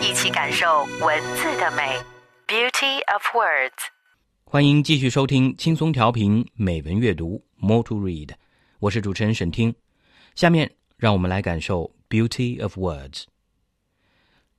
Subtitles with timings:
[0.00, 1.96] 一起感受文字的美。
[2.46, 3.72] Beauty of words。
[4.44, 8.30] 欢迎继续收听轻松调频美文阅读 More to Read，
[8.78, 9.74] 我是主持人沈听。
[10.34, 13.24] 下面让我们来感受 Beauty of Words。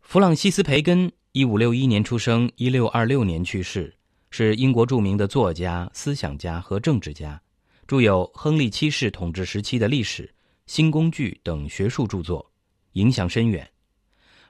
[0.02, 3.95] 弗朗西斯·培根，一五六一年出生，一六二六年去世，
[4.30, 7.42] 是英国著名的作家、思想家和政治家，
[7.86, 10.23] 著有《亨利七世统治时期的历史》
[10.66, 12.52] 《新工具》等学术著作，
[12.94, 13.64] 影响深远。《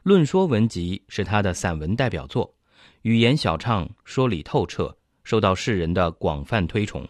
[0.07, 2.55] 论说文集》是他的散文代表作，
[3.01, 4.97] 语言小畅，说理透彻。
[5.25, 7.05] 受到世人的广泛推崇。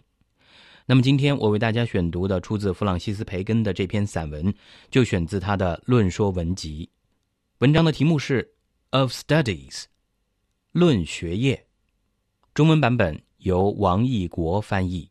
[0.88, 4.52] 那么，今天我为大家选读的出自弗朗西斯·培根的这篇散文，
[4.90, 6.86] 就选自他的《论说文集》。
[7.60, 8.42] 文章的题目是
[9.00, 9.70] 《Of Studies》，
[10.72, 11.68] 论学业。
[12.56, 15.08] 中文版本由王义国翻译。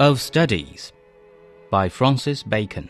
[0.00, 0.94] Of Studies
[1.70, 2.88] by Francis Bacon.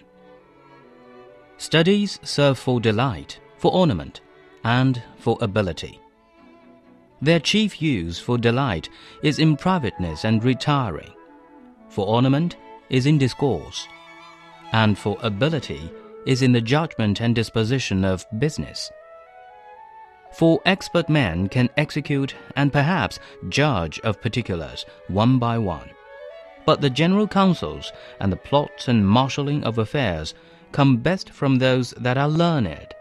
[1.56, 4.20] Studies serve for delight, for ornament,
[4.62, 6.00] and for ability.
[7.20, 8.88] Their chief use for delight
[9.24, 11.12] is in privateness and retiring,
[11.88, 12.56] for ornament
[12.90, 13.88] is in discourse,
[14.70, 15.90] and for ability
[16.26, 18.88] is in the judgment and disposition of business.
[20.34, 25.90] For expert men can execute and perhaps judge of particulars one by one
[26.64, 30.34] but the general counsels and the plots and marshalling of affairs
[30.72, 32.94] come best from those that are learned.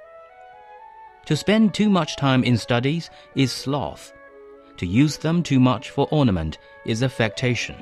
[1.26, 4.14] To spend too much time in studies is sloth.
[4.78, 7.76] To use them too much for ornament is affectation.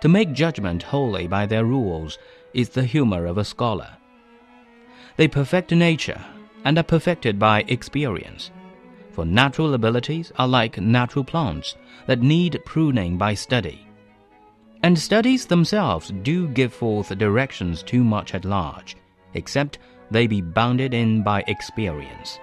[0.00, 2.18] To make judgment wholly by their rules
[2.54, 3.96] is the humor of a scholar.
[5.16, 6.24] They perfect nature
[6.64, 8.50] and are perfected by experience.
[9.12, 11.76] For natural abilities are like natural plants
[12.06, 13.87] that need pruning by study.
[14.82, 18.96] And studies themselves do give forth directions too much at large,
[19.34, 19.78] except
[20.10, 22.38] they be bounded in by experience.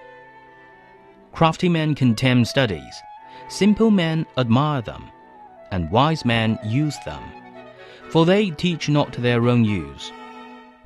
[1.31, 3.01] Crafty men contemn studies,
[3.47, 5.05] simple men admire them,
[5.71, 7.23] and wise men use them,
[8.09, 10.11] for they teach not their own use.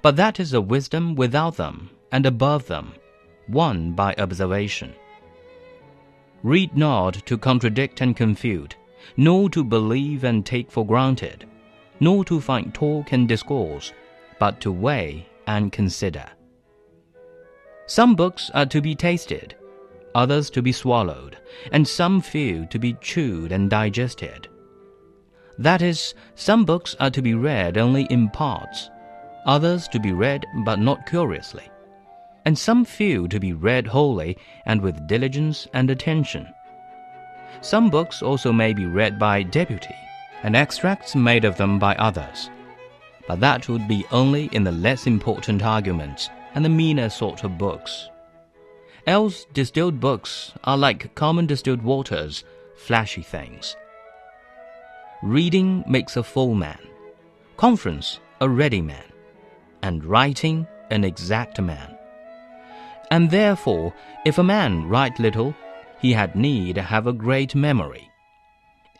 [0.01, 2.93] But that is a wisdom without them, and above them,
[3.47, 4.93] won by observation.
[6.43, 8.75] Read not to contradict and confute,
[9.17, 11.45] nor to believe and take for granted,
[11.99, 13.93] nor to find talk and discourse,
[14.39, 16.25] but to weigh and consider.
[17.88, 19.55] Some books are to be tasted,
[20.13, 21.38] others to be swallowed,
[21.71, 24.47] and some few to be chewed and digested.
[25.57, 28.89] That is, some books are to be read only in parts,
[29.45, 31.69] others to be read but not curiously,
[32.45, 36.47] and some few to be read wholly and with diligence and attention.
[37.61, 39.95] Some books also may be read by deputy,
[40.43, 42.49] and extracts made of them by others.
[43.27, 47.57] But that would be only in the less important arguments and the meaner sort of
[47.57, 48.09] books.
[49.05, 52.43] Else, distilled books are like common distilled waters,
[52.75, 53.75] flashy things.
[55.21, 56.79] Reading makes a full man,
[57.57, 59.03] conference a ready man,
[59.81, 61.97] and writing an exact man.
[63.11, 63.93] And therefore,
[64.25, 65.53] if a man write little,
[65.99, 68.09] he had need have a great memory.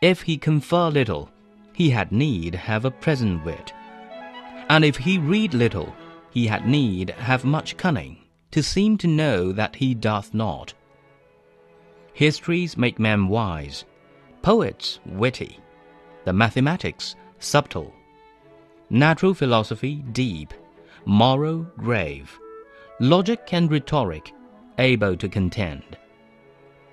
[0.02, 1.30] If he confer little,
[1.72, 3.72] he had need have a present wit.
[4.68, 5.94] And if he read little,
[6.30, 8.18] he had need have much cunning,
[8.50, 10.74] to seem to know that he doth not.
[12.12, 13.84] Histories make men wise,
[14.42, 15.58] poets witty,
[16.24, 17.94] the mathematics subtle,
[18.90, 20.52] natural philosophy deep,
[21.06, 22.38] moral grave,
[23.00, 24.32] logic and rhetoric
[24.78, 25.96] able to contend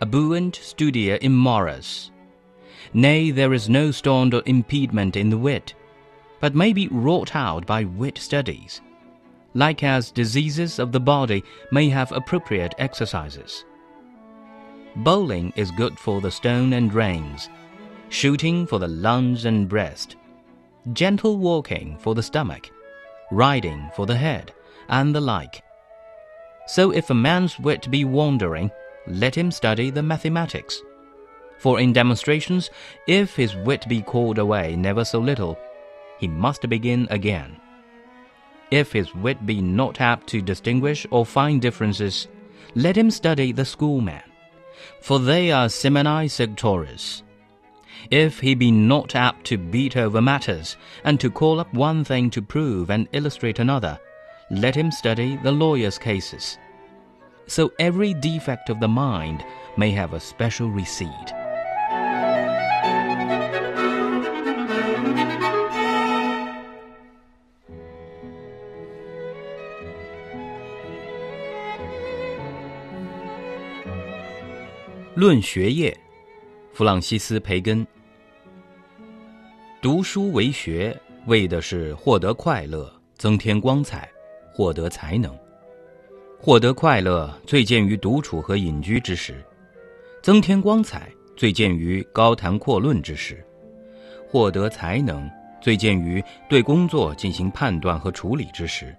[0.02, 2.12] abuent studia immoras.
[2.94, 5.74] Nay, there is no stond or impediment in the wit,
[6.40, 8.82] but may be wrought out by wit studies,
[9.54, 13.66] like as diseases of the body may have appropriate exercises.
[14.98, 17.50] Bowling is good for the stone and reins,
[18.10, 20.16] shooting for the lungs and breast,
[20.94, 22.70] gentle walking for the stomach,
[23.32, 24.54] riding for the head,
[24.90, 25.64] and the like.
[26.68, 28.72] So if a man's wit be wandering,
[29.08, 30.82] let him study the mathematics.
[31.58, 32.70] For in demonstrations,
[33.08, 35.58] if his wit be called away never so little,
[36.20, 37.58] he must begin again.
[38.70, 42.28] If his wit be not apt to distinguish or find differences,
[42.76, 44.22] let him study the schoolmen,
[45.02, 47.24] for they are semini sectores.
[48.12, 52.30] If he be not apt to beat over matters, and to call up one thing
[52.32, 54.00] to prove and illustrate another,
[54.52, 56.58] let him study the lawyer's cases.
[57.48, 59.40] So every defect of the mind
[59.78, 61.34] may have a special receipt.
[75.16, 75.98] 论学业，
[76.74, 77.88] 弗朗西斯·培根。
[79.82, 80.96] 读书为学，
[81.26, 84.08] 为的是获得快乐，增添光彩，
[84.54, 85.47] 获得才能。
[86.40, 89.34] 获得快乐，最见于独处和隐居之时；
[90.22, 93.36] 增添光彩，最见于高谈阔论之时；
[94.30, 95.30] 获得才能，
[95.60, 98.96] 最见于对工作进行判断和处理之时。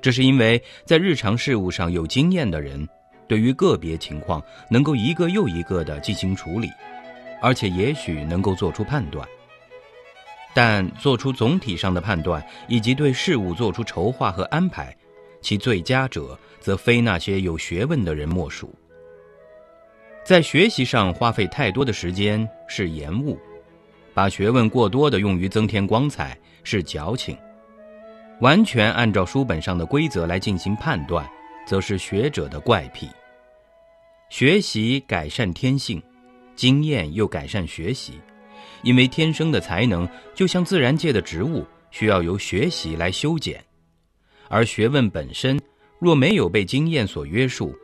[0.00, 2.88] 这是因为在日常事务上有经验的人。
[3.28, 6.68] 对于个别情况，能够一个又一个的进行处理，
[7.40, 9.26] 而且也许能够做出判断。
[10.52, 14.94] 但做出总体上的判断，以及对事物做出筹划和安排，
[15.42, 18.72] 其最佳者，则非那些有学问的人莫属。
[20.24, 23.36] 在学习上花费太多的时间是延误，
[24.14, 27.36] 把学问过多的用于增添光彩是矫情，
[28.40, 31.28] 完全按照书本上的规则来进行判断，
[31.66, 33.08] 则是学者的怪癖。
[34.30, 36.00] 学习改善天性，
[36.54, 38.14] 经验又改善学习，
[38.82, 43.62] 因为天生的才能就像自然界的植物，需要由学习来修剪。
[44.52, 45.58] 而学问本身
[45.98, 47.74] 若没有被经验所约束，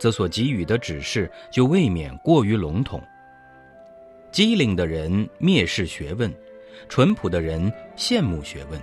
[0.00, 3.02] 则所给予的指示就未免过于笼统。
[4.32, 6.32] 机灵的人蔑视学问，
[6.88, 8.80] 淳朴的人羡慕学问，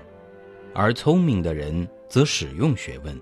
[0.76, 3.20] 而聪明的人则使用学问。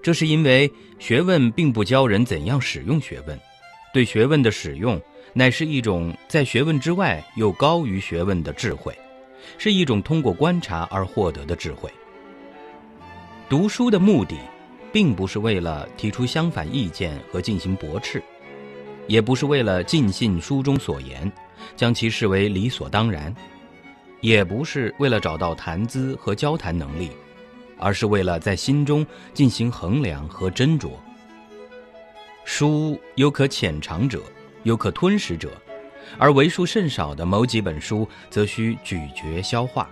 [0.00, 0.70] 这是因为
[1.00, 3.36] 学问并不教人怎样使用学问，
[3.92, 5.00] 对学问的使用
[5.32, 8.96] 乃是一种在学问之外又高于学问的智慧，
[9.58, 11.90] 是一种通过观察而获得的智慧。
[13.50, 14.36] 读书的目的，
[14.92, 18.22] 并不是为了提出相反意见和进行驳斥，
[19.08, 21.30] 也不是为了尽信书中所言，
[21.74, 23.34] 将其视为理所当然，
[24.20, 27.10] 也不是为了找到谈资和交谈能力。
[27.76, 30.90] 而是为了在心中进行衡量和斟酌。
[32.44, 34.22] 书有可浅尝者，
[34.64, 35.50] 有可吞食者，
[36.18, 39.88] 而为数甚少的某几本书则需咀嚼消化。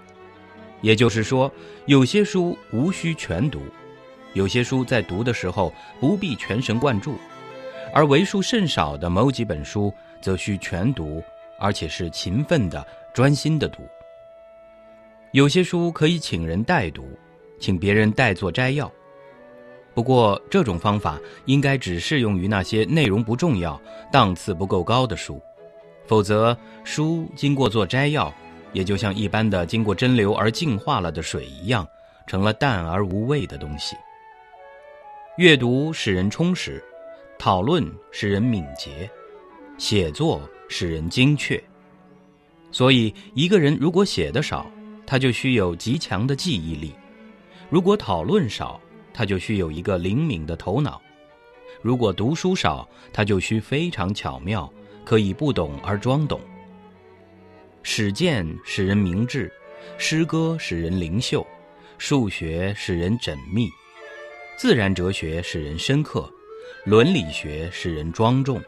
[0.81, 1.51] 也就是说，
[1.87, 3.61] 有些书无需全读，
[4.33, 7.15] 有些书在读的时候不必全神贯注，
[7.93, 11.23] 而为数甚少的某几本书则需全读，
[11.59, 13.83] 而且是勤奋的、专心的读。
[15.33, 17.09] 有些书可以请人代读。
[17.61, 18.89] 请别人代做摘要。
[19.93, 23.81] 不过，这种方法应该只适用于那些内容不重要、
[24.13, 25.43] 档次不够高的书，
[26.07, 28.33] 否则书经过做摘要，
[28.73, 31.87] 也就像一般的经过蒸馏而净化了的水一样，
[32.27, 33.97] 成了淡而无味的东西。
[35.37, 36.83] 阅读使人充实，
[37.39, 39.09] 讨论使人敏捷，
[39.79, 41.63] 写作使人精确。
[42.71, 44.71] 所以，一个人如果写得少，
[45.07, 46.95] 他就需有极强的记忆力。
[47.71, 48.81] 如果讨论少，
[49.15, 51.01] 他就需有一个灵敏的头脑；
[51.81, 54.71] 如果读书少，他就需非常巧妙，
[55.05, 56.41] 可以不懂而装懂。
[57.91, 59.51] 史见使人明智，
[59.97, 61.45] 诗歌使人灵秀，
[61.97, 63.71] 数学使人缜密，
[64.59, 66.31] 自然哲学使人深刻，
[66.85, 68.63] 伦理学使人庄重，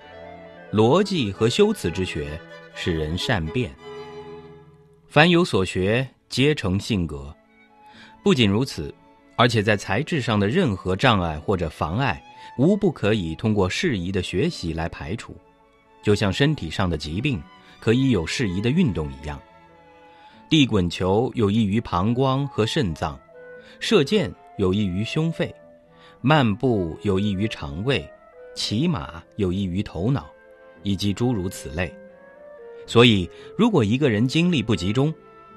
[0.73, 2.41] 逻辑和修辞之学
[2.75, 3.71] 使人善变。
[5.07, 7.33] 凡有所学，皆成性格。
[8.25, 8.93] 不仅如此，
[9.37, 12.25] 而且在材质上的任何障碍或者妨碍，
[12.57, 15.37] 无不可以通过适宜的学习来排除，
[16.03, 17.41] 就像身体上的疾病
[17.81, 19.41] 可以有适宜的运动一样。
[20.49, 23.19] 地滚球有益于膀胱和肾脏，
[23.79, 25.55] 射箭有益于胸肺，
[26.21, 28.09] 漫步有益于肠胃，
[28.55, 30.27] 骑马有益于头脑，
[30.83, 31.93] 以及诸如此类。
[32.87, 35.15] 所以，如果一个人精力不集中，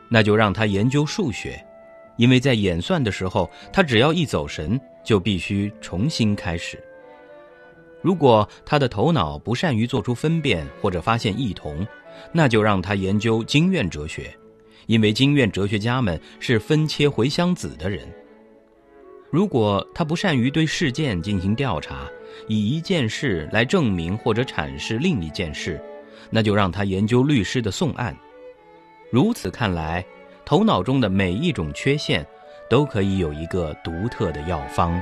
[0.08, 1.64] 那就让他研究数学。
[2.16, 6.80] 因为在演算的时候，他只要一走神，就必须重新开始。
[8.04, 11.84] 如果他的头脑不善于做出分辨或者发现异同，
[12.32, 14.36] 那就让他研究经院哲学，
[14.88, 18.08] 因为经院哲学家们是分切回箱子的人。
[19.30, 22.08] 如果他不善于对事件进行调查，
[22.48, 25.82] 以一件事来证明或者阐释另一件事，
[26.30, 28.16] 那就让他研究律师的讼案。
[29.10, 30.06] 如此看来，
[30.46, 32.26] 头脑中的每一种缺陷，
[32.70, 35.02] 都可以有一个独特的药方。